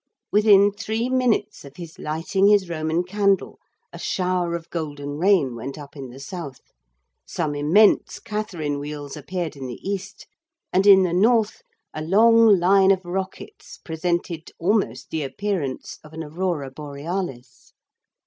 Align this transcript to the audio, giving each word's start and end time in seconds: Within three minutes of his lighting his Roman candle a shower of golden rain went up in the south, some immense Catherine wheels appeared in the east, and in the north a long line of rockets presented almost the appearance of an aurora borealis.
Within 0.31 0.71
three 0.71 1.09
minutes 1.09 1.63
of 1.63 1.75
his 1.75 1.99
lighting 1.99 2.47
his 2.47 2.67
Roman 2.69 3.03
candle 3.03 3.59
a 3.93 3.99
shower 3.99 4.55
of 4.55 4.67
golden 4.71 5.19
rain 5.19 5.53
went 5.53 5.77
up 5.77 5.95
in 5.95 6.09
the 6.09 6.19
south, 6.19 6.59
some 7.23 7.53
immense 7.53 8.17
Catherine 8.17 8.79
wheels 8.79 9.15
appeared 9.15 9.55
in 9.55 9.67
the 9.67 9.77
east, 9.87 10.25
and 10.73 10.87
in 10.87 11.03
the 11.03 11.13
north 11.13 11.61
a 11.93 12.01
long 12.01 12.59
line 12.59 12.89
of 12.89 13.05
rockets 13.05 13.77
presented 13.77 14.49
almost 14.57 15.11
the 15.11 15.21
appearance 15.21 15.99
of 16.03 16.13
an 16.13 16.23
aurora 16.23 16.71
borealis. 16.71 17.73